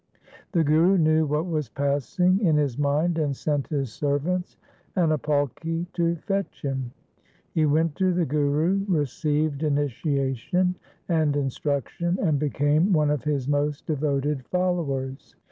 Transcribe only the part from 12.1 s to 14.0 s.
and became one of his most